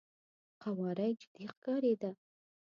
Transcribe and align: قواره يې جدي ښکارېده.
قواره 0.61 1.05
يې 1.09 1.15
جدي 1.19 1.45
ښکارېده. 1.53 2.11